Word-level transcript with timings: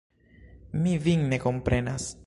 Mi 0.85 0.95
vin 1.05 1.27
ne 1.35 1.41
komprenas! 1.47 2.13